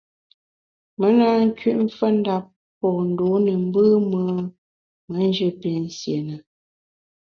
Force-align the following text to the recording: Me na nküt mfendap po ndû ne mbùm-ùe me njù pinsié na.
Me 0.99 1.07
na 1.17 1.27
nküt 1.47 1.77
mfendap 1.85 2.45
po 2.79 2.87
ndû 3.09 3.27
ne 3.45 3.53
mbùm-ùe 3.65 4.35
me 5.09 5.19
njù 5.29 5.47
pinsié 5.59 6.17
na. 6.27 6.35